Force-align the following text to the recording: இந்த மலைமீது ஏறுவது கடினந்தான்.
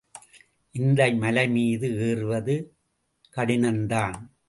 இந்த 0.75 1.11
மலைமீது 1.13 1.87
ஏறுவது 1.99 2.55
கடினந்தான். 3.35 4.31